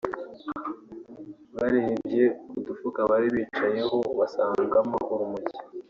[1.57, 5.57] barebye mu dufuka bari bicayeho basangamo urumogi